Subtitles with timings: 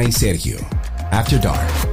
[0.00, 0.56] Y Sergio.
[1.10, 1.89] After Dark.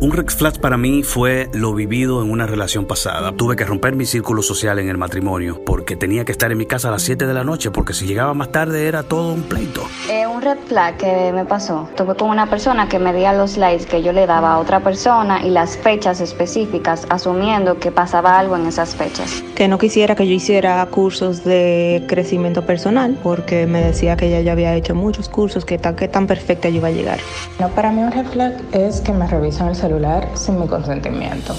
[0.00, 3.32] Un red flag para mí fue lo vivido en una relación pasada.
[3.32, 6.66] Tuve que romper mi círculo social en el matrimonio porque tenía que estar en mi
[6.66, 9.42] casa a las 7 de la noche porque si llegaba más tarde era todo un
[9.42, 9.82] pleito.
[10.08, 11.88] Eh, un red flag que me pasó.
[11.96, 15.44] Tuve con una persona que medía los likes que yo le daba a otra persona
[15.44, 19.42] y las fechas específicas asumiendo que pasaba algo en esas fechas.
[19.56, 24.42] Que no quisiera que yo hiciera cursos de crecimiento personal porque me decía que ella
[24.42, 27.18] ya había hecho muchos cursos, que tan, que tan perfecta yo iba a llegar.
[27.58, 29.87] No, para mí un red flag es que me revisan el celular
[30.34, 31.54] sin mi consentimiento.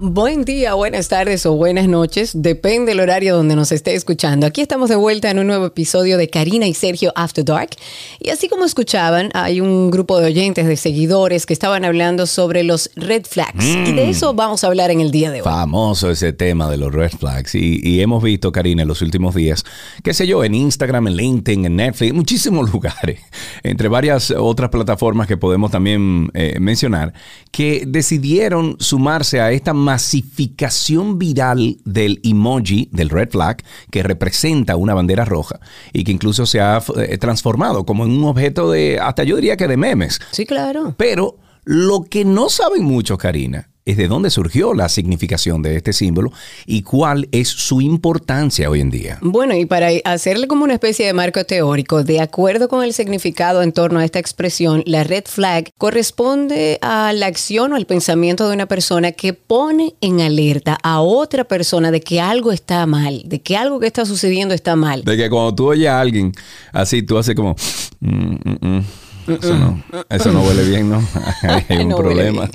[0.00, 4.44] Buen día, buenas tardes o buenas noches, depende del horario donde nos esté escuchando.
[4.44, 7.70] Aquí estamos de vuelta en un nuevo episodio de Karina y Sergio After Dark.
[8.18, 12.64] Y así como escuchaban, hay un grupo de oyentes, de seguidores que estaban hablando sobre
[12.64, 13.64] los red flags.
[13.64, 15.44] Y de eso vamos a hablar en el día de hoy.
[15.44, 17.54] Famoso ese tema de los red flags.
[17.54, 19.64] Y, y hemos visto, Karina, en los últimos días,
[20.02, 23.20] qué sé yo, en Instagram, en LinkedIn, en Netflix, en muchísimos lugares,
[23.62, 27.14] entre varias otras plataformas que podemos también eh, mencionar,
[27.52, 34.94] que decidieron sumarse a esta masificación viral del emoji, del red flag, que representa una
[34.94, 35.60] bandera roja
[35.92, 39.56] y que incluso se ha eh, transformado como en un objeto de, hasta yo diría
[39.56, 40.20] que de memes.
[40.30, 40.94] Sí, claro.
[40.96, 45.92] Pero lo que no saben mucho, Karina, es de dónde surgió la significación de este
[45.92, 46.32] símbolo
[46.66, 49.18] y cuál es su importancia hoy en día.
[49.20, 53.62] Bueno, y para hacerle como una especie de marco teórico, de acuerdo con el significado
[53.62, 58.48] en torno a esta expresión, la red flag corresponde a la acción o al pensamiento
[58.48, 63.22] de una persona que pone en alerta a otra persona de que algo está mal,
[63.26, 65.04] de que algo que está sucediendo está mal.
[65.04, 66.32] De que cuando tú oyes a alguien
[66.72, 67.54] así, tú haces como...
[68.00, 68.84] "Mm, mm, mm".
[69.26, 71.02] Eso no, eso no huele bien, ¿no?
[71.42, 72.50] Hay un No huele problema.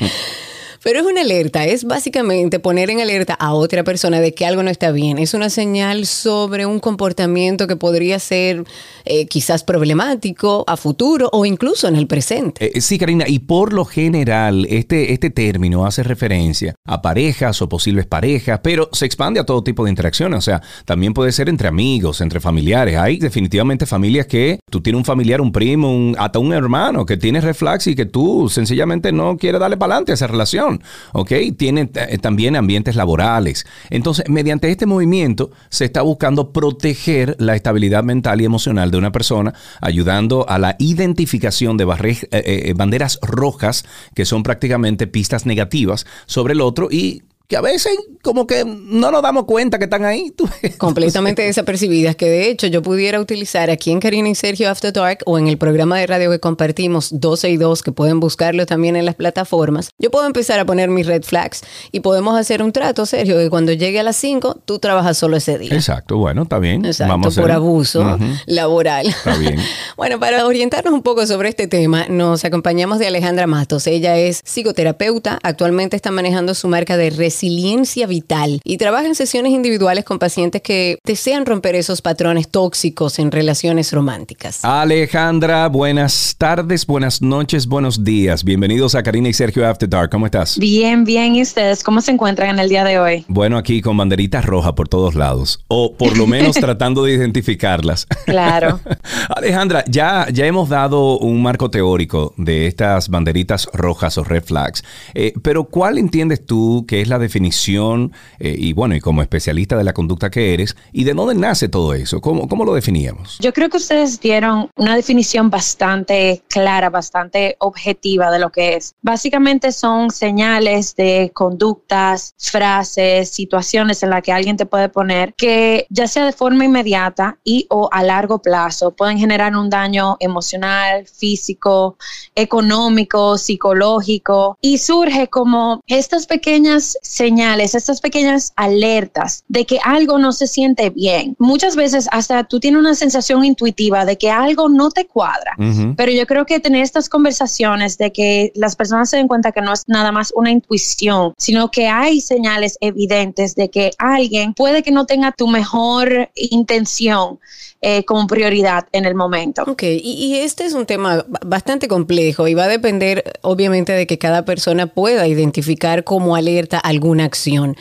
[0.82, 4.64] Pero es una alerta, es básicamente poner en alerta a otra persona de que algo
[4.64, 5.20] no está bien.
[5.20, 8.64] Es una señal sobre un comportamiento que podría ser
[9.04, 12.78] eh, quizás problemático a futuro o incluso en el presente.
[12.78, 17.68] Eh, sí, Karina, y por lo general este, este término hace referencia a parejas o
[17.68, 20.38] posibles parejas, pero se expande a todo tipo de interacciones.
[20.38, 22.98] O sea, también puede ser entre amigos, entre familiares.
[22.98, 27.18] Hay definitivamente familias que tú tienes un familiar, un primo, un, hasta un hermano que
[27.18, 30.69] tiene reflex y que tú sencillamente no quieres darle para adelante a esa relación.
[31.14, 31.32] ¿Ok?
[31.58, 33.66] Tiene eh, también ambientes laborales.
[33.90, 39.12] Entonces, mediante este movimiento se está buscando proteger la estabilidad mental y emocional de una
[39.12, 46.06] persona, ayudando a la identificación de eh, eh, banderas rojas, que son prácticamente pistas negativas
[46.26, 50.06] sobre el otro y que a veces como que no nos damos cuenta que están
[50.06, 50.32] ahí.
[50.36, 54.94] Tú completamente desapercibidas, que de hecho yo pudiera utilizar aquí en Karina y Sergio After
[54.94, 58.68] Dark o en el programa de radio que compartimos 12 y 2, que pueden buscarlo
[58.68, 59.90] también en las plataformas.
[59.98, 63.50] Yo puedo empezar a poner mis red flags y podemos hacer un trato, Sergio, que
[63.50, 65.74] cuando llegue a las 5 tú trabajas solo ese día.
[65.74, 66.86] Exacto, bueno, está bien.
[66.86, 69.08] Exacto, Vamos por abuso laboral.
[69.08, 69.58] Está bien.
[69.98, 73.88] bueno, para orientarnos un poco sobre este tema, nos acompañamos de Alejandra Matos.
[73.88, 79.54] Ella es psicoterapeuta, actualmente está manejando su marca de resiliencia vital y trabaja en sesiones
[79.54, 84.66] individuales con pacientes que desean romper esos patrones tóxicos en relaciones románticas.
[84.66, 88.44] Alejandra, buenas tardes, buenas noches, buenos días.
[88.44, 90.10] Bienvenidos a Karina y Sergio After Dark.
[90.10, 90.60] ¿Cómo estás?
[90.60, 91.34] Bien, bien.
[91.34, 93.24] ¿Y ustedes cómo se encuentran en el día de hoy?
[93.30, 98.06] Bueno, aquí con banderitas rojas por todos lados, o por lo menos tratando de identificarlas.
[98.26, 98.82] Claro.
[99.34, 104.84] Alejandra, ya, ya hemos dado un marco teórico de estas banderitas rojas o red flags,
[105.14, 109.78] Eh, pero ¿cuál entiendes tú que es la definición, eh, y bueno, y como especialista
[109.78, 112.22] de la conducta que eres, y de dónde nace todo eso?
[112.22, 113.38] ¿Cómo, cómo lo definíamos?
[113.40, 118.96] Yo creo que ustedes dieron una definición bastante clara, bastante objetiva de lo que es.
[119.02, 125.88] Básicamente son señales de conductas, frases, situaciones en las que alguien te puede poner que
[125.90, 131.08] ya sea de forma inmediata y o a largo plazo pueden generar un daño emocional,
[131.08, 131.98] físico,
[132.36, 140.32] económico, psicológico y surge como estas pequeñas señales, estas pequeñas alertas de que algo no
[140.32, 141.36] se siente bien.
[141.38, 145.52] Muchas veces hasta tú tienes una sensación intuitiva de que algo no te cuadra.
[145.58, 145.96] Ujú.
[145.98, 149.62] Pero yo creo que tener estas conversaciones de que las personas se den cuenta que
[149.62, 154.82] no es nada más una intuición, sino que hay señales evidentes de que alguien puede
[154.82, 157.40] que no tenga tu mejor intención
[157.82, 159.64] eh, como prioridad en el momento.
[159.68, 163.94] Ok, y, y este es un tema ba- bastante complejo y va a depender obviamente
[163.94, 167.78] de que cada persona pueda identificar como alerta alguna acción.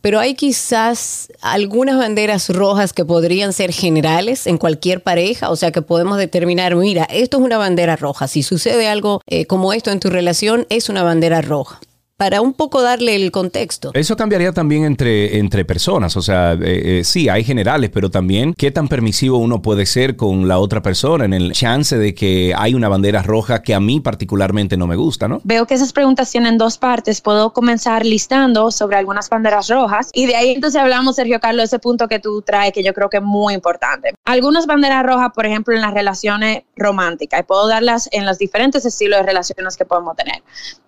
[0.00, 5.70] Pero hay quizás algunas banderas rojas que podrían ser generales en cualquier pareja, o sea
[5.70, 9.90] que podemos determinar, mira, esto es una bandera roja, si sucede algo eh, como esto
[9.92, 11.80] en tu relación, es una bandera roja.
[12.22, 13.90] Para un poco darle el contexto.
[13.94, 18.54] Eso cambiaría también entre, entre personas, o sea, eh, eh, sí, hay generales, pero también
[18.56, 22.54] qué tan permisivo uno puede ser con la otra persona en el chance de que
[22.56, 25.40] hay una bandera roja que a mí particularmente no me gusta, ¿no?
[25.42, 27.20] Veo que esas preguntas tienen dos partes.
[27.20, 31.80] Puedo comenzar listando sobre algunas banderas rojas y de ahí entonces hablamos, Sergio Carlos, ese
[31.80, 34.14] punto que tú traes que yo creo que es muy importante.
[34.26, 38.84] Algunas banderas rojas, por ejemplo, en las relaciones románticas, y puedo darlas en los diferentes
[38.84, 40.40] estilos de relaciones que podemos tener.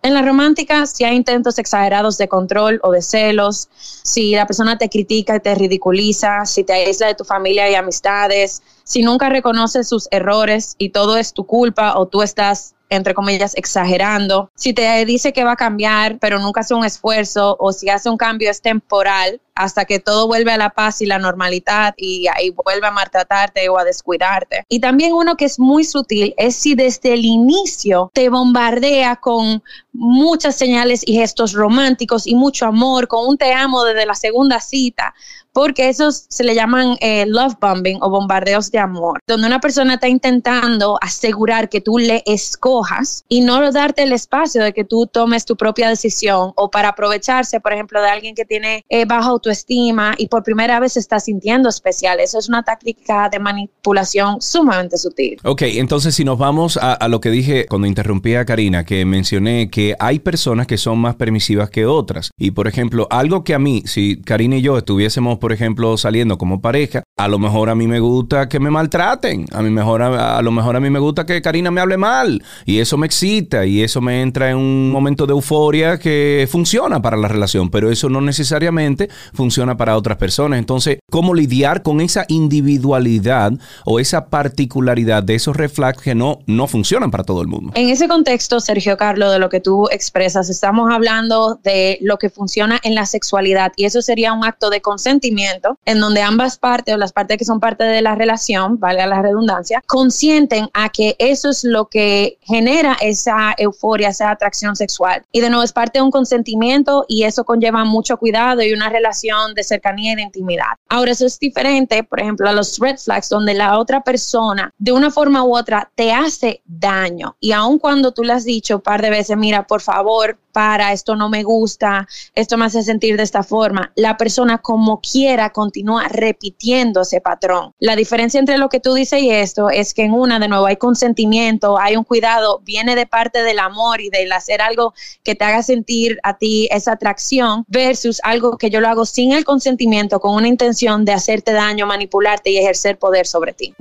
[0.04, 3.70] En la romántica, si hay intentos exagerados de control o de celos,
[4.02, 7.74] si la persona te critica y te ridiculiza, si te aísla de tu familia y
[7.74, 13.14] amistades, si nunca reconoces sus errores y todo es tu culpa o tú estás entre
[13.14, 14.50] comillas, exagerando.
[14.54, 18.08] Si te dice que va a cambiar, pero nunca hace un esfuerzo, o si hace
[18.08, 22.26] un cambio es temporal, hasta que todo vuelve a la paz y la normalidad y
[22.28, 24.64] ahí vuelve a maltratarte o a descuidarte.
[24.68, 29.62] Y también uno que es muy sutil es si desde el inicio te bombardea con
[29.92, 34.60] muchas señales y gestos románticos y mucho amor, con un te amo desde la segunda
[34.60, 35.14] cita,
[35.54, 39.94] porque esos se le llaman eh, love bombing o bombardeos de amor, donde una persona
[39.94, 45.06] está intentando asegurar que tú le escojas y no darte el espacio de que tú
[45.06, 49.32] tomes tu propia decisión o para aprovecharse, por ejemplo, de alguien que tiene eh, baja
[49.44, 52.20] autoestima y por primera vez se está sintiendo especial.
[52.20, 55.38] Eso es una táctica de manipulación sumamente sutil.
[55.44, 59.68] Ok, entonces si nos vamos a, lo que dije cuando interrumpí a Karina, que mencioné
[59.70, 62.30] que hay personas que son más permisivas que otras.
[62.38, 66.38] Y por ejemplo, algo que a mí, si Karina y yo estuviésemos por ejemplo, saliendo
[66.38, 70.02] como pareja, a lo mejor a mí me gusta que me maltraten, a, mí mejor,
[70.02, 73.06] a, lo mejor a mí me gusta que Karina me hable mal y eso me
[73.06, 77.70] excita y eso me entra en un momento de euforia que funciona para la relación,
[77.70, 80.58] pero eso no necesariamente funciona para otras personas.
[80.58, 83.52] Entonces, ¿cómo lidiar con esa individualidad
[83.84, 87.72] o esa particularidad de esos reflex que no, no funcionan para todo el mundo?
[87.74, 92.30] En ese contexto, Sergio Carlos, de lo que tú expresas, estamos hablando de lo que
[92.30, 96.94] funciona en la sexualidad y eso sería un acto de consentimiento en donde ambas partes
[96.94, 101.16] o las partes que son parte de la relación, valga la redundancia, consienten a que
[101.18, 105.22] eso es lo que genera esa euforia, esa atracción sexual.
[105.32, 108.88] Y de nuevo es parte de un consentimiento y eso conlleva mucho cuidado y una
[108.88, 109.23] relación
[109.54, 110.74] de cercanía y de intimidad.
[110.88, 114.92] Ahora eso es diferente, por ejemplo, a los red flags donde la otra persona de
[114.92, 118.82] una forma u otra te hace daño y aun cuando tú le has dicho un
[118.82, 123.16] par de veces, mira, por favor, para, esto no me gusta, esto me hace sentir
[123.16, 127.72] de esta forma, la persona como quiera continúa repitiendo ese patrón.
[127.80, 130.66] La diferencia entre lo que tú dices y esto es que en una, de nuevo,
[130.66, 134.94] hay consentimiento, hay un cuidado, viene de parte del amor y del hacer algo
[135.24, 139.30] que te haga sentir a ti esa atracción versus algo que yo lo hago sin
[139.30, 143.72] el consentimiento, con una intención de hacerte daño, manipularte y ejercer poder sobre ti.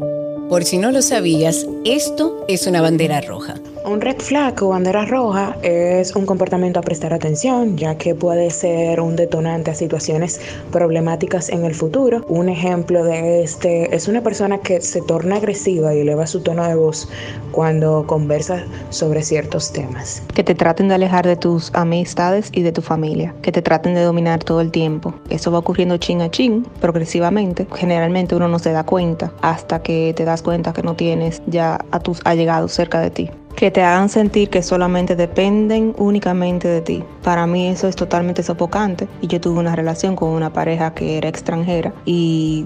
[0.48, 3.56] Por si no lo sabías, esto es una bandera roja.
[3.86, 8.50] Un red flag o bandera roja es un comportamiento a prestar atención, ya que puede
[8.50, 10.40] ser un detonante a situaciones
[10.72, 12.24] problemáticas en el futuro.
[12.30, 16.66] Un ejemplo de este es una persona que se torna agresiva y eleva su tono
[16.66, 17.10] de voz
[17.52, 20.24] cuando conversa sobre ciertos temas.
[20.34, 23.96] Que te traten de alejar de tus amistades y de tu familia, que te traten
[23.96, 25.14] de dominar todo el tiempo.
[25.30, 27.68] Eso va ocurriendo chin a chin, progresivamente.
[27.76, 31.84] Generalmente uno no se da cuenta hasta que te das cuenta que no tienes ya
[31.92, 36.82] a tus allegados cerca de ti que te hagan sentir que solamente dependen únicamente de
[36.82, 37.04] ti.
[37.24, 41.18] Para mí eso es totalmente sofocante y yo tuve una relación con una pareja que
[41.18, 42.66] era extranjera y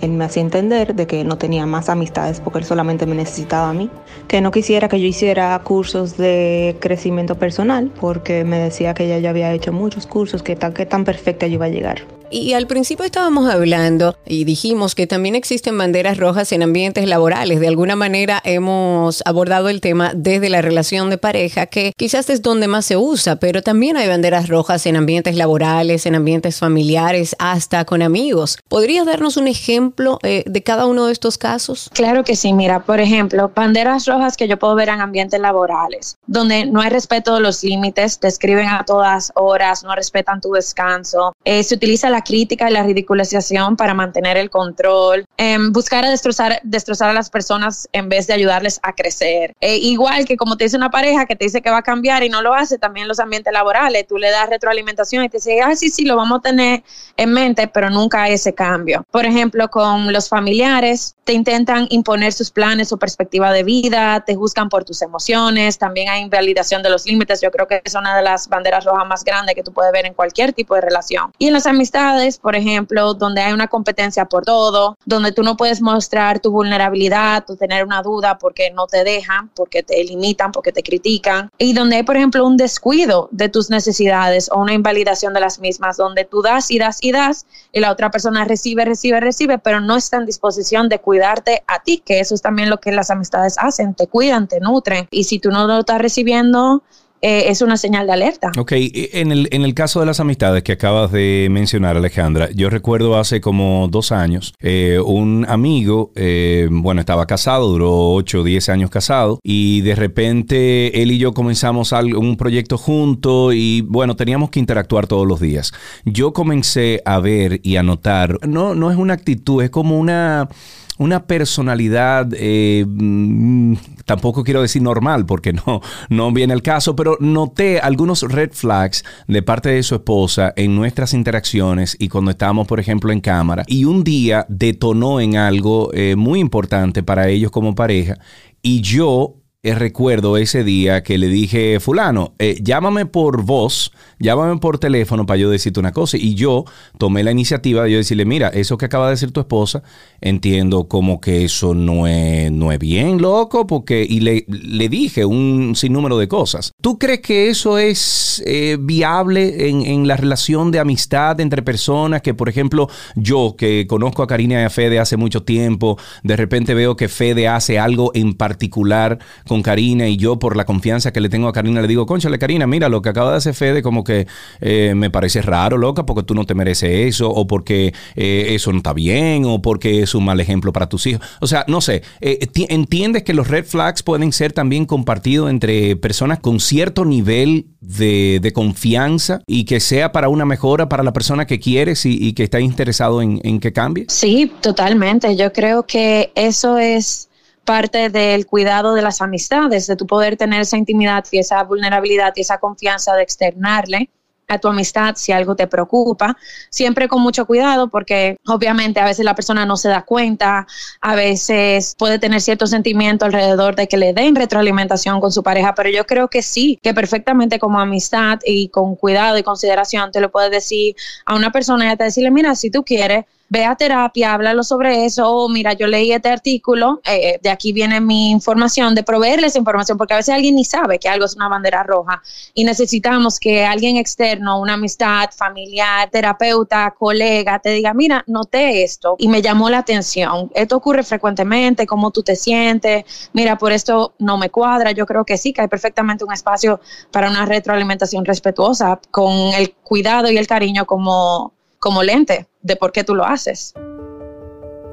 [0.00, 3.70] él me hacía entender de que no tenía más amistades porque él solamente me necesitaba
[3.70, 3.90] a mí.
[4.28, 9.18] Que no quisiera que yo hiciera cursos de crecimiento personal porque me decía que ella
[9.18, 12.02] ya había hecho muchos cursos, que tan, que tan perfecta yo iba a llegar.
[12.34, 17.60] Y al principio estábamos hablando y dijimos que también existen banderas rojas en ambientes laborales.
[17.60, 22.42] De alguna manera hemos abordado el tema desde la relación de pareja, que quizás es
[22.42, 27.36] donde más se usa, pero también hay banderas rojas en ambientes laborales, en ambientes familiares,
[27.38, 28.58] hasta con amigos.
[28.66, 31.88] ¿Podrías darnos un ejemplo eh, de cada uno de estos casos?
[31.94, 32.52] Claro que sí.
[32.52, 36.90] Mira, por ejemplo, banderas rojas que yo puedo ver en ambientes laborales, donde no hay
[36.90, 41.76] respeto de los límites, te escriben a todas horas, no respetan tu descanso, eh, se
[41.76, 47.10] utiliza la crítica y la ridiculización para mantener el control, em, buscar a destrozar, destrozar
[47.10, 49.54] a las personas en vez de ayudarles a crecer.
[49.60, 52.22] E igual que como te dice una pareja que te dice que va a cambiar
[52.24, 55.60] y no lo hace, también los ambientes laborales, tú le das retroalimentación y te dice,
[55.60, 56.82] ah, sí, sí, lo vamos a tener
[57.16, 59.04] en mente, pero nunca hay ese cambio.
[59.10, 64.34] Por ejemplo, con los familiares, te intentan imponer sus planes o perspectiva de vida, te
[64.34, 68.16] juzgan por tus emociones, también hay invalidación de los límites, yo creo que es una
[68.16, 71.32] de las banderas rojas más grandes que tú puedes ver en cualquier tipo de relación.
[71.38, 75.56] Y en las amistades, por ejemplo, donde hay una competencia por todo, donde tú no
[75.56, 80.52] puedes mostrar tu vulnerabilidad, tu tener una duda porque no te dejan, porque te limitan,
[80.52, 84.72] porque te critican, y donde hay, por ejemplo, un descuido de tus necesidades o una
[84.72, 88.44] invalidación de las mismas, donde tú das y das y das y la otra persona
[88.44, 92.42] recibe, recibe, recibe, pero no está en disposición de cuidarte a ti, que eso es
[92.42, 95.80] también lo que las amistades hacen, te cuidan, te nutren, y si tú no lo
[95.80, 96.82] estás recibiendo,
[97.24, 98.52] eh, es una señal de alerta.
[98.58, 102.68] Ok, en el, en el caso de las amistades que acabas de mencionar, Alejandra, yo
[102.68, 108.44] recuerdo hace como dos años, eh, un amigo, eh, bueno, estaba casado, duró 8 o
[108.44, 114.16] 10 años casado, y de repente él y yo comenzamos un proyecto juntos y bueno,
[114.16, 115.72] teníamos que interactuar todos los días.
[116.04, 120.50] Yo comencé a ver y a notar, no, no es una actitud, es como una
[120.98, 123.74] una personalidad, eh, mm,
[124.04, 129.04] tampoco quiero decir normal porque no, no viene el caso, pero noté algunos red flags
[129.26, 133.64] de parte de su esposa en nuestras interacciones y cuando estábamos, por ejemplo, en cámara.
[133.66, 138.18] Y un día detonó en algo eh, muy importante para ellos como pareja
[138.62, 144.58] y yo eh, recuerdo ese día que le dije, fulano, eh, llámame por voz, llámame
[144.58, 146.18] por teléfono para yo decirte una cosa.
[146.18, 146.66] Y yo
[146.98, 149.82] tomé la iniciativa de yo decirle, mira, eso que acaba de decir tu esposa,
[150.20, 155.24] entiendo como que eso no es, no es bien, loco, porque, y le, le dije
[155.24, 156.72] un sinnúmero de cosas.
[156.82, 162.20] ¿Tú crees que eso es eh, viable en, en, la relación de amistad entre personas?
[162.20, 166.36] Que, por ejemplo, yo que conozco a Karina y a Fede hace mucho tiempo, de
[166.36, 169.18] repente veo que Fede hace algo en particular
[169.62, 172.66] Karina y yo por la confianza que le tengo a Karina le digo, conchale Karina,
[172.66, 174.26] mira lo que acaba de hacer Fede como que
[174.60, 178.72] eh, me parece raro, loca, porque tú no te mereces eso o porque eh, eso
[178.72, 181.26] no está bien o porque es un mal ejemplo para tus hijos.
[181.40, 185.96] O sea, no sé, eh, entiendes que los red flags pueden ser también compartidos entre
[185.96, 191.46] personas con cierto nivel de, confianza y que sea para una mejora para la persona
[191.46, 194.06] que quieres y, que está interesado en, en que cambie?
[194.08, 195.34] Sí, totalmente.
[195.36, 197.28] Yo creo que eso es
[197.64, 202.32] parte del cuidado de las amistades, de tu poder tener esa intimidad y esa vulnerabilidad
[202.36, 204.10] y esa confianza de externarle
[204.48, 206.36] a tu amistad si algo te preocupa,
[206.70, 210.66] siempre con mucho cuidado porque obviamente a veces la persona no se da cuenta,
[211.00, 215.74] a veces puede tener cierto sentimiento alrededor de que le den retroalimentación con su pareja,
[215.74, 220.20] pero yo creo que sí, que perfectamente como amistad y con cuidado y consideración te
[220.20, 220.94] lo puedes decir
[221.24, 225.04] a una persona y hasta decirle, mira, si tú quieres, ve a terapia, háblalo sobre
[225.04, 229.56] eso, o mira, yo leí este artículo, eh, de aquí viene mi información, de proveerles
[229.56, 232.22] información, porque a veces alguien ni sabe que algo es una bandera roja
[232.54, 239.16] y necesitamos que alguien externo, una amistad, familiar, terapeuta, colega, te diga, mira, noté esto
[239.18, 244.14] y me llamó la atención, esto ocurre frecuentemente, cómo tú te sientes, mira, por esto
[244.18, 248.24] no me cuadra, yo creo que sí, que hay perfectamente un espacio para una retroalimentación
[248.24, 251.52] respetuosa, con el cuidado y el cariño como
[251.84, 253.74] como lente de por qué tú lo haces.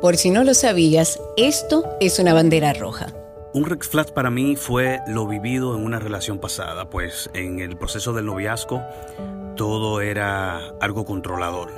[0.01, 3.13] Por si no lo sabías, esto es una bandera roja.
[3.53, 7.77] Un red flag para mí fue lo vivido en una relación pasada, pues en el
[7.77, 8.81] proceso del noviazgo
[9.55, 11.71] todo era algo controlador.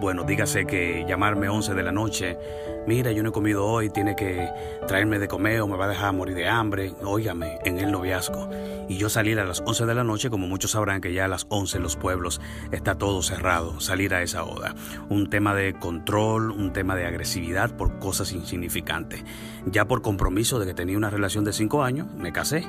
[0.00, 2.38] Bueno, dígase que llamarme 11 de la noche
[2.86, 4.48] mira, yo no he comido hoy, tiene que
[4.86, 8.48] traerme de comer o me va a dejar morir de hambre, óigame, en el noviazgo.
[8.88, 11.28] Y yo salir a las 11 de la noche, como muchos sabrán que ya a
[11.28, 12.40] las 11 en los pueblos
[12.72, 14.74] está todo cerrado, salir a esa hora.
[15.08, 19.24] Un tema de control, un tema de agresividad por cosas insignificantes.
[19.66, 22.64] Ya por compromiso de que tenía una relación de 5 años, me casé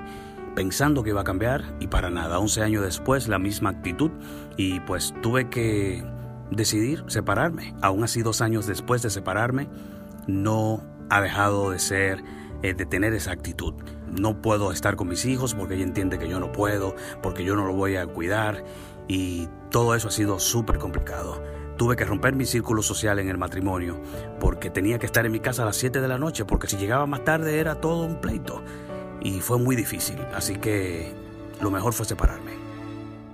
[0.55, 2.37] pensando que iba a cambiar y para nada.
[2.37, 4.11] 11 años después la misma actitud
[4.57, 6.03] y pues tuve que
[6.51, 7.73] decidir separarme.
[7.81, 9.69] Aún así dos años después de separarme,
[10.27, 12.23] no ha dejado de ser,
[12.61, 13.73] eh, de tener esa actitud.
[14.07, 17.55] No puedo estar con mis hijos porque ella entiende que yo no puedo, porque yo
[17.55, 18.63] no lo voy a cuidar
[19.07, 21.41] y todo eso ha sido súper complicado.
[21.77, 23.99] Tuve que romper mi círculo social en el matrimonio
[24.39, 26.77] porque tenía que estar en mi casa a las 7 de la noche porque si
[26.77, 28.61] llegaba más tarde era todo un pleito
[29.21, 31.11] y fue muy difícil, así que
[31.61, 32.70] lo mejor fue separarme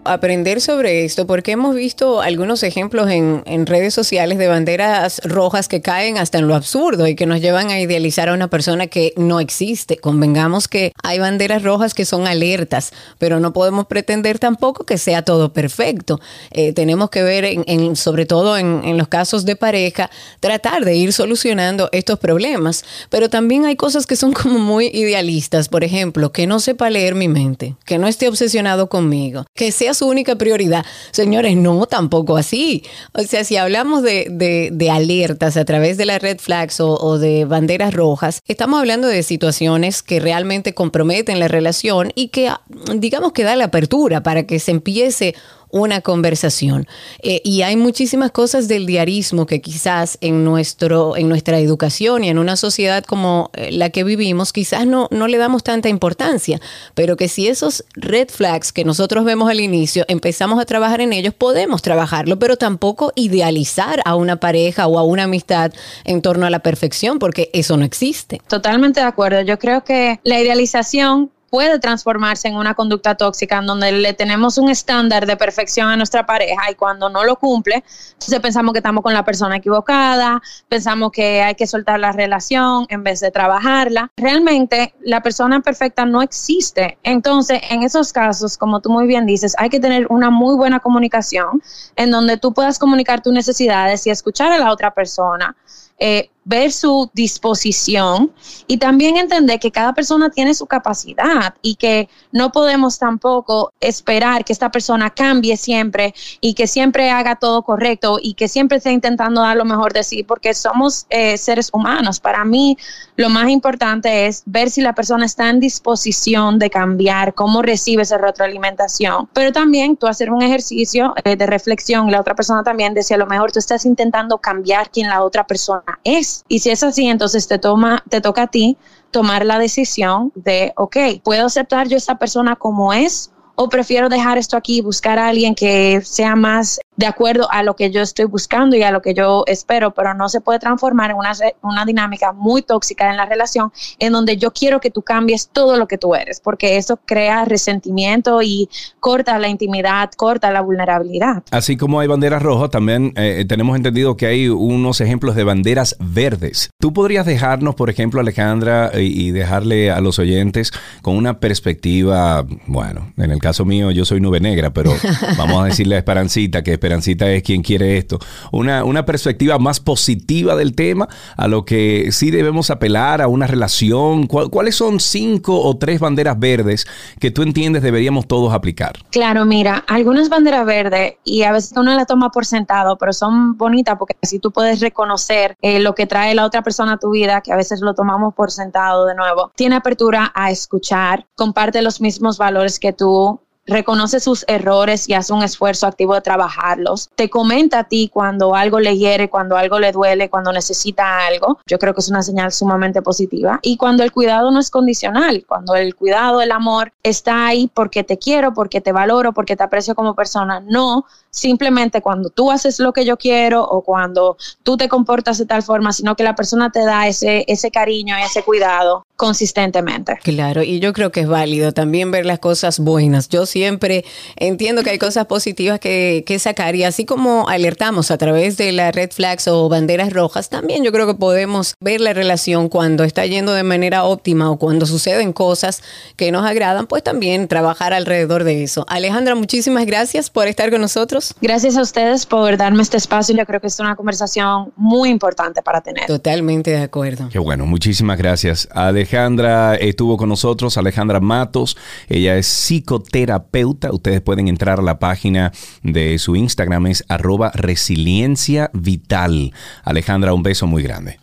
[0.08, 5.68] aprender sobre esto porque hemos visto algunos ejemplos en, en, redes sociales de banderas rojas
[5.68, 8.88] que caen hasta en lo absurdo y que nos llevan a idealizar a una persona
[8.88, 9.98] que no existe.
[9.98, 15.24] Convengamos que hay banderas rojas que son alertas, pero no podemos pretender tampoco que sea
[15.24, 16.20] todo perfecto.
[16.52, 20.10] Eh, tenemos que ver, en, sobre todo en, en los casos de pareja,
[20.40, 22.86] tratar de ir solucionando estos problemas.
[23.10, 25.70] Pero también hay cosas que son como muy idealistas.
[25.70, 29.94] Por ejemplo, que no sepa leer mi mente, que no esté obsesionado conmigo, que sea
[29.98, 30.86] su única prioridad.
[31.12, 32.84] Señores, no, tampoco así.
[33.14, 34.28] O sea, si hablamos de,
[34.72, 39.08] de, alertas a través de las red flags o, o de banderas rojas, estamos hablando
[39.08, 42.52] de situaciones que realmente comprometen la relación y que,
[42.96, 45.36] digamos que da la apertura para que se empiece
[45.70, 46.88] una conversación.
[47.22, 52.30] Eh, y hay muchísimas cosas del diarismo que quizás en, nuestro, en nuestra educación y
[52.30, 56.60] en una sociedad como eh, la que vivimos, quizás no, no le damos tanta importancia,
[56.94, 61.14] pero que si esos red flags que nosotros vemos al inicio empezamos a trabajar en
[61.14, 65.74] ellos, podemos trabajarlo, pero tampoco idealizar a una pareja o a una amistad
[66.06, 68.42] en torno a la perfección, porque eso no existe.
[68.48, 69.42] Totalmente de acuerdo.
[69.42, 74.58] Yo creo que la idealización puede transformarse en una conducta tóxica en donde le tenemos
[74.58, 78.80] un estándar de perfección a nuestra pareja y cuando no lo cumple, entonces pensamos que
[78.80, 83.32] estamos con la persona equivocada, pensamos que hay que soltar la relación en vez de
[83.32, 84.12] trabajarla.
[84.18, 86.98] Realmente la persona perfecta no existe.
[87.04, 90.80] Entonces, en esos casos, como tú muy bien dices, hay que tener una muy buena
[90.80, 91.62] comunicación
[91.96, 95.56] en donde tú puedas comunicar tus necesidades y escuchar a la otra persona.
[96.00, 98.32] Eh, ver su disposición
[98.68, 104.46] y también entender que cada persona tiene su capacidad y que no podemos tampoco esperar
[104.46, 108.92] que esta persona cambie siempre y que siempre haga todo correcto y que siempre esté
[108.92, 112.22] intentando dar lo mejor de sí porque somos eh, seres humanos.
[112.22, 112.78] Para mí
[113.18, 118.04] lo más importante es ver si la persona está en disposición de cambiar, cómo recibe
[118.04, 122.10] esa retroalimentación, pero también tú hacer un ejercicio eh, de reflexión.
[122.10, 125.46] La otra persona también decía a lo mejor tú estás intentando cambiar quien la otra
[125.46, 128.78] persona es y si es así, entonces te, toma, te toca a ti
[129.12, 133.32] tomar la decisión de, ok, ¿puedo aceptar yo a esa persona como es?
[133.56, 137.64] ¿O prefiero dejar esto aquí y buscar a alguien que sea más de acuerdo a
[137.64, 140.60] lo que yo estoy buscando y a lo que yo espero, pero no se puede
[140.60, 144.92] transformar en una, una dinámica muy tóxica en la relación en donde yo quiero que
[144.92, 150.12] tú cambies todo lo que tú eres, porque eso crea resentimiento y corta la intimidad,
[150.18, 151.44] corta la vulnerabilidad.
[151.52, 155.96] Así como hay banderas rojas, también eh, tenemos entendido que hay unos ejemplos de banderas
[156.00, 156.72] verdes.
[156.80, 163.14] ¿Tú podrías dejarnos, por ejemplo, Alejandra, y dejarle a los oyentes con una perspectiva, bueno,
[163.18, 164.94] en el caso mío yo soy nube negra, pero
[165.38, 168.18] vamos a decirle a Esperancita que Esperancita es quien quiere esto.
[168.54, 173.46] Una, una perspectiva más positiva del tema, a lo que sí debemos apelar a una
[173.46, 174.26] relación.
[174.26, 176.88] ¿Cuáles son cinco o tres banderas verdes
[177.20, 178.94] que tú entiendes deberíamos todos aplicar?
[179.12, 183.58] Claro, mira, algunas banderas verdes y a veces uno la toma por sentado, pero son
[183.58, 187.12] bonitas porque así tú puedes reconocer eh, lo que trae la otra persona a tu
[187.12, 189.52] vida, que a veces lo tomamos por sentado de nuevo.
[189.56, 195.34] Tiene apertura a escuchar, comparte los mismos valores que tú, reconoce sus errores y hace
[195.34, 197.10] un esfuerzo activo de trabajarlos.
[197.16, 201.60] Te comenta a ti cuando algo le hiere, cuando algo le duele, cuando necesita algo.
[201.68, 203.60] Yo creo que es una señal sumamente positiva.
[203.62, 208.04] Y cuando el cuidado no es condicional, cuando el cuidado, el amor está ahí porque
[208.04, 211.06] te quiero, porque te valoro, porque te aprecio como persona, no
[211.38, 215.62] simplemente cuando tú haces lo que yo quiero o cuando tú te comportas de tal
[215.62, 220.20] forma, sino que la persona te da ese, ese cariño y ese cuidado consistentemente.
[220.24, 223.30] Claro, y yo creo que es válido también ver las cosas buenas.
[223.30, 228.18] Yo siempre entiendo que hay cosas positivas que, que sacar y así como alertamos a
[228.18, 232.14] través de las red flags o banderas rojas, también yo creo que podemos ver la
[232.14, 235.82] relación cuando está yendo de manera óptima o cuando suceden cosas
[236.16, 238.86] que nos agradan, pues también trabajar alrededor de eso.
[238.88, 241.27] Alejandra, muchísimas gracias por estar con nosotros.
[241.42, 243.36] Gracias a ustedes por darme este espacio.
[243.36, 246.06] Yo creo que es una conversación muy importante para tener.
[246.06, 247.30] Totalmente de acuerdo.
[247.30, 248.68] Qué bueno, muchísimas gracias.
[248.72, 251.78] Alejandra estuvo con nosotros, Alejandra Matos.
[252.08, 253.92] Ella es psicoterapeuta.
[253.92, 255.52] Ustedes pueden entrar a la página
[255.84, 259.54] de su Instagram, es arroba resiliencia vital.
[259.84, 261.20] Alejandra, un beso muy grande.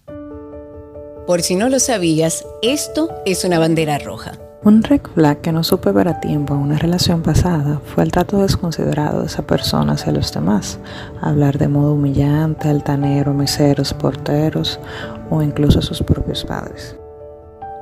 [1.26, 4.32] Por si no lo sabías, esto es una bandera roja.
[4.64, 8.12] Un red flag que no supe ver a tiempo en una relación pasada fue el
[8.12, 10.78] trato desconsiderado de esa persona hacia los demás.
[11.20, 14.80] Hablar de modo humillante, altanero, meseros, porteros
[15.28, 16.96] o incluso a sus propios padres.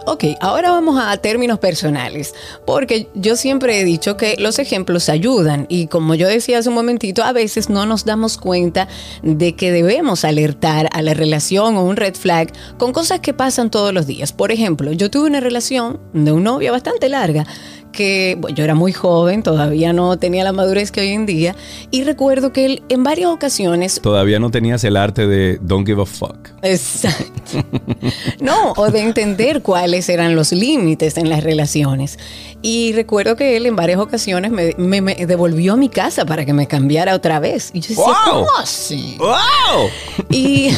[0.04, 2.34] Ok, ahora vamos a términos personales,
[2.66, 6.74] porque yo siempre he dicho que los ejemplos ayudan y como yo decía hace un
[6.74, 8.88] momentito, a veces no nos damos cuenta
[9.22, 13.70] de que debemos alertar a la relación o un red flag con cosas que pasan
[13.70, 14.32] todos los días.
[14.32, 17.46] Por ejemplo, yo tuve una relación de un novio bastante larga
[17.92, 21.54] que yo era muy joven, todavía no tenía la madurez que hoy en día,
[21.90, 24.00] y recuerdo que él en varias ocasiones...
[24.02, 26.48] Todavía no tenías el arte de don't give a fuck.
[26.62, 27.62] Exacto.
[28.40, 32.18] no, o de entender cuáles eran los límites en las relaciones.
[32.62, 36.68] Y recuerdo que él en varias ocasiones me, devolvió a mi casa para que me
[36.68, 37.70] cambiara otra vez.
[37.74, 39.16] Y yo decía, ¿cómo así?
[39.18, 39.88] ¡Wow!
[40.30, 40.70] Y,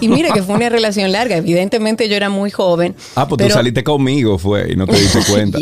[0.00, 1.36] y mira que fue una relación larga.
[1.36, 2.96] Evidentemente yo era muy joven.
[3.14, 5.58] Ah, pues tú saliste conmigo, fue, y no te diste cuenta.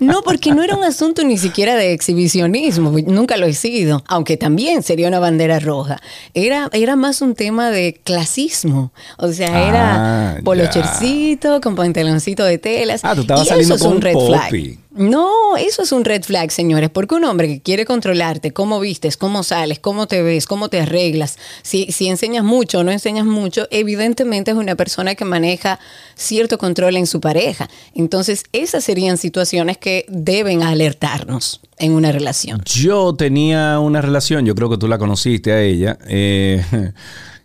[0.00, 2.90] No, porque no era un asunto ni siquiera de exhibicionismo.
[3.06, 4.02] Nunca lo he sido.
[4.06, 6.00] Aunque también sería una bandera roja.
[6.34, 8.92] Era, era más un tema de clasismo.
[9.18, 13.04] O sea, era ah, polochercito con pantaloncito de telas.
[13.04, 14.78] Ah, tú estabas saliendo con un red flag.
[14.94, 19.16] No, eso es un red flag, señores, porque un hombre que quiere controlarte, cómo vistes,
[19.16, 23.26] cómo sales, cómo te ves, cómo te arreglas, si, si enseñas mucho o no enseñas
[23.26, 25.80] mucho, evidentemente es una persona que maneja
[26.14, 27.68] cierto control en su pareja.
[27.94, 32.62] Entonces, esas serían situaciones que deben alertarnos en una relación.
[32.64, 35.98] Yo tenía una relación, yo creo que tú la conociste a ella.
[36.06, 36.62] Eh,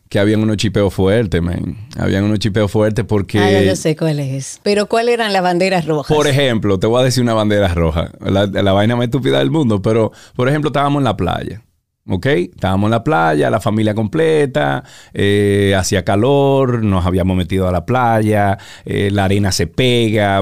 [0.10, 1.78] que habían unos chipeos fuertes, man.
[1.98, 3.38] Habían unos chipeos fuertes porque...
[3.38, 4.60] Ah, yo sé cuál es.
[4.64, 6.16] Pero ¿cuáles eran las banderas rojas?
[6.16, 8.12] Por ejemplo, te voy a decir una bandera roja.
[8.20, 9.84] La, la vaina más estúpida del mundo.
[9.84, 11.62] Pero, por ejemplo, estábamos en la playa.
[12.10, 12.26] ¿Ok?
[12.26, 17.86] Estábamos en la playa, la familia completa, eh, hacía calor, nos habíamos metido a la
[17.86, 20.42] playa, eh, la arena se pega,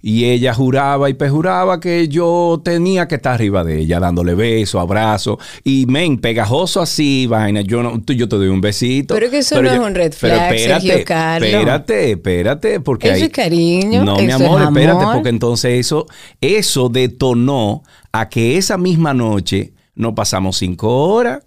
[0.00, 4.80] y ella juraba y pejuraba que yo tenía que estar arriba de ella, dándole besos,
[4.80, 9.14] abrazos, y men, pegajoso así, vaina, yo, no, yo te doy un besito.
[9.14, 11.50] Pero que eso no es un red flag, espérate, Sergio Carlos.
[11.50, 16.06] Espérate, espérate, porque Eso es cariño, No, mi amor, espérate, porque entonces eso,
[16.40, 21.42] eso detonó a que esa misma noche no pasamos cinco horas.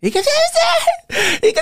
[0.00, 0.20] ¿Y qué
[1.42, 1.60] ¿Y qué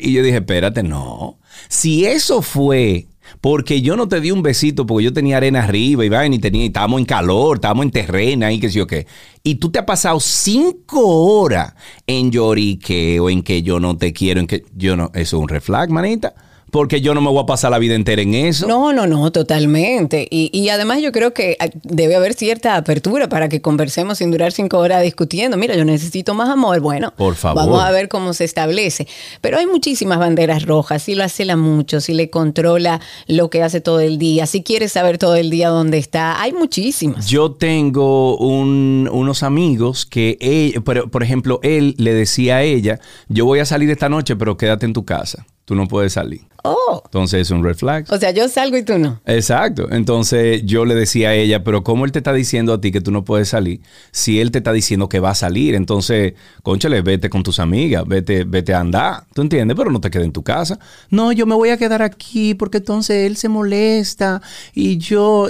[0.00, 1.38] Y yo dije, espérate, no.
[1.68, 3.06] Si eso fue
[3.40, 6.66] porque yo no te di un besito porque yo tenía arena arriba y, y tenía,
[6.66, 9.06] estábamos en calor, estábamos en terrena y qué sé yo qué.
[9.42, 11.74] Y tú te has pasado cinco horas
[12.06, 15.10] en llorique o en que yo no te quiero, en que yo no.
[15.14, 16.34] Eso es un reflag, manita
[16.70, 18.66] porque yo no me voy a pasar la vida entera en eso.
[18.66, 20.26] No, no, no, totalmente.
[20.30, 24.52] Y, y, además yo creo que debe haber cierta apertura para que conversemos sin durar
[24.52, 25.56] cinco horas discutiendo.
[25.56, 26.80] Mira, yo necesito más amor.
[26.80, 27.64] Bueno, por favor.
[27.64, 29.06] Vamos a ver cómo se establece.
[29.40, 31.02] Pero hay muchísimas banderas rojas.
[31.02, 34.88] Si lo la mucho, si le controla lo que hace todo el día, si quiere
[34.88, 37.26] saber todo el día dónde está, hay muchísimas.
[37.26, 43.00] Yo tengo un, unos amigos que, ella, por, por ejemplo, él le decía a ella,
[43.28, 46.50] yo voy a salir esta noche, pero quédate en tu casa tú no puedes salir.
[46.62, 47.02] Oh.
[47.04, 48.06] Entonces es un red flag.
[48.10, 49.20] O sea, yo salgo y tú no.
[49.24, 49.90] Exacto.
[49.90, 53.00] Entonces yo le decía a ella, pero ¿cómo él te está diciendo a ti que
[53.00, 55.74] tú no puedes salir si él te está diciendo que va a salir?
[55.74, 59.24] Entonces, conchale, vete con tus amigas, vete, vete a andar.
[59.34, 59.76] ¿Tú entiendes?
[59.76, 60.78] Pero no te quedes en tu casa.
[61.08, 64.42] No, yo me voy a quedar aquí porque entonces él se molesta
[64.74, 65.48] y yo...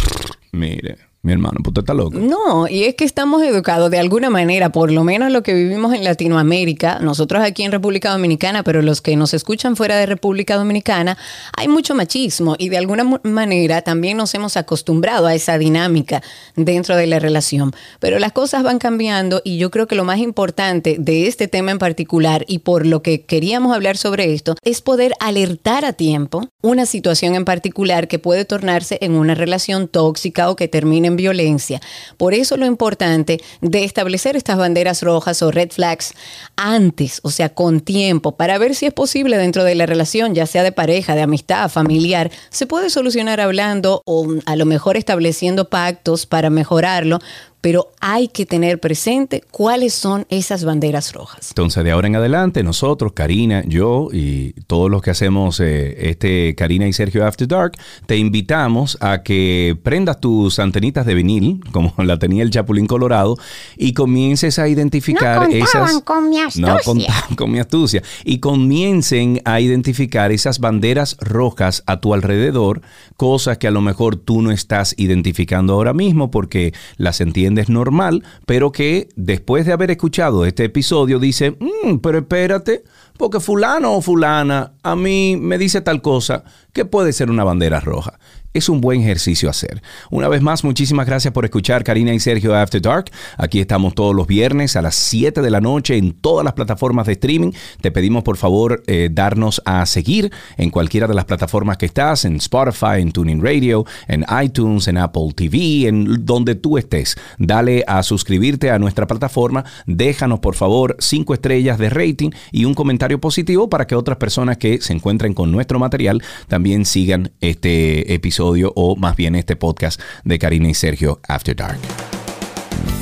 [0.52, 2.18] Mire, mi hermano, pues está loco.
[2.18, 5.94] No, y es que estamos educados de alguna manera, por lo menos lo que vivimos
[5.94, 10.56] en Latinoamérica, nosotros aquí en República Dominicana, pero los que nos escuchan fuera de República
[10.56, 11.16] Dominicana,
[11.56, 16.24] hay mucho machismo y de alguna manera también nos hemos acostumbrado a esa dinámica
[16.56, 17.72] dentro de la relación.
[18.00, 21.70] Pero las cosas van cambiando y yo creo que lo más importante de este tema
[21.70, 26.48] en particular y por lo que queríamos hablar sobre esto es poder alertar a tiempo
[26.62, 31.80] una situación en particular que puede tornarse en una relación tóxica o que termine violencia.
[32.16, 36.14] Por eso lo importante de establecer estas banderas rojas o red flags
[36.56, 40.46] antes, o sea, con tiempo, para ver si es posible dentro de la relación, ya
[40.46, 45.68] sea de pareja, de amistad, familiar, se puede solucionar hablando o a lo mejor estableciendo
[45.68, 47.20] pactos para mejorarlo,
[47.62, 51.50] pero hay que tener presente cuáles son esas banderas rojas.
[51.50, 56.56] Entonces, de ahora en adelante, nosotros, Karina, yo y todos los que hacemos eh, este
[56.56, 57.74] Karina y Sergio After Dark,
[58.06, 63.36] te invitamos a que prendas tus antenitas de vinil, como la tenía el Chapulín Colorado,
[63.76, 66.02] y comiences a identificar no esas.
[66.02, 66.66] Con mi astucia.
[66.66, 68.02] No contaban con mi astucia.
[68.24, 72.82] Y comiencen a identificar esas banderas rojas a tu alrededor,
[73.16, 77.68] cosas que a lo mejor tú no estás identificando ahora mismo porque las entiendes es
[77.68, 82.84] normal, pero que después de haber escuchado este episodio dice, mm, pero espérate,
[83.18, 87.80] porque fulano o fulana a mí me dice tal cosa que puede ser una bandera
[87.80, 88.18] roja
[88.54, 89.82] es un buen ejercicio hacer.
[90.10, 93.10] Una vez más, muchísimas gracias por escuchar Karina y Sergio After Dark.
[93.36, 97.06] Aquí estamos todos los viernes a las 7 de la noche en todas las plataformas
[97.06, 97.52] de streaming.
[97.80, 102.24] Te pedimos por favor eh, darnos a seguir en cualquiera de las plataformas que estás,
[102.24, 107.16] en Spotify, en Tuning Radio, en iTunes, en Apple TV, en donde tú estés.
[107.38, 109.64] Dale a suscribirte a nuestra plataforma.
[109.86, 114.58] Déjanos por favor 5 estrellas de rating y un comentario positivo para que otras personas
[114.58, 120.00] que se encuentren con nuestro material también sigan este episodio o más bien este podcast
[120.24, 121.78] de Karina y Sergio After Dark.